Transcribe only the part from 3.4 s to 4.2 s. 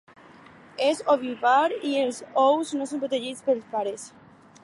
pels pares.